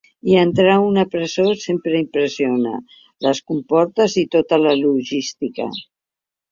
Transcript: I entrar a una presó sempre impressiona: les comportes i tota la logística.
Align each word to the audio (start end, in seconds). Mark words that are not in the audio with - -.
I 0.29 0.35
entrar 0.43 0.71
a 0.77 0.85
una 0.85 1.03
presó 1.15 1.45
sempre 1.65 2.01
impressiona: 2.05 2.73
les 3.27 3.45
comportes 3.53 4.21
i 4.25 4.29
tota 4.39 4.61
la 4.67 4.77
logística. 4.83 5.73